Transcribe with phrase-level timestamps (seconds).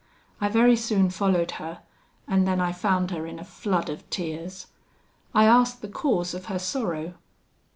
[0.39, 1.83] I very soon followed her,
[2.27, 4.65] and then I found her in a flood of tears.
[5.31, 7.13] I asked the cause of her sorrow.